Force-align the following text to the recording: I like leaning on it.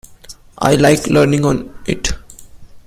I 0.57 0.73
like 0.77 1.05
leaning 1.05 1.45
on 1.45 1.75
it. 1.85 2.09